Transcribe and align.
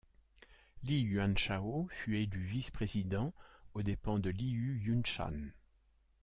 Li 0.83 0.95
Yuanchao 0.97 1.87
fut 1.91 2.17
élu 2.17 2.41
vice-président 2.43 3.35
aux 3.75 3.83
dépens 3.83 4.17
de 4.17 4.31
Liu 4.31 4.81
Yunshan. 4.83 5.51